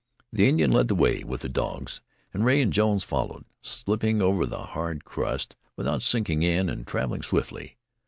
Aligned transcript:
The 0.33 0.49
Indian 0.49 0.71
led 0.71 0.87
the 0.87 0.95
way 0.95 1.23
with 1.23 1.41
the 1.41 1.47
dogs, 1.47 2.01
and 2.33 2.43
Rea 2.43 2.59
and 2.63 2.73
Jones 2.73 3.03
followed, 3.03 3.45
slipping 3.61 4.19
over 4.19 4.47
the 4.47 4.63
hard 4.63 5.05
crust 5.05 5.55
without 5.75 6.01
sinking 6.01 6.41
in 6.41 6.69
and 6.69 6.87
traveling 6.87 7.21
swiftly. 7.21 7.77